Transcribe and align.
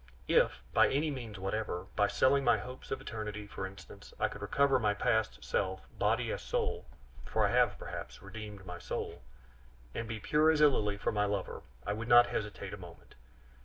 If, 0.27 0.63
by 0.73 0.89
any 0.89 1.11
means 1.11 1.37
whatever, 1.37 1.85
by 1.95 2.07
selling 2.07 2.43
my 2.43 2.57
hopes 2.57 2.89
of 2.89 2.99
eternity, 2.99 3.45
for 3.45 3.67
instance, 3.67 4.15
I 4.19 4.29
could 4.29 4.41
recover 4.41 4.79
my 4.79 4.95
past 4.95 5.43
self, 5.43 5.87
body 5.99 6.31
as 6.33 6.41
soul 6.41 6.87
(for 7.23 7.45
I 7.45 7.51
have, 7.51 7.77
perhaps, 7.77 8.19
redeemed 8.19 8.65
my 8.65 8.79
soul), 8.79 9.21
and 9.93 10.07
be 10.07 10.19
pure 10.19 10.49
as 10.49 10.59
a 10.59 10.69
lily 10.69 10.97
for 10.97 11.11
my 11.11 11.25
lover 11.25 11.61
I 11.85 11.93
would 11.93 12.07
not 12.07 12.25
hesitate 12.25 12.73
a 12.73 12.77
moment! 12.77 13.13